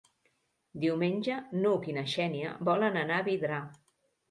[0.85, 3.63] Diumenge n'Hug i na Xènia volen anar a Vidrà.